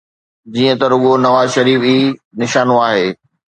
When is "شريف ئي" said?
1.55-1.97